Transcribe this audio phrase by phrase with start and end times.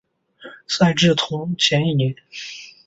[0.67, 2.15] 赛制同前一年。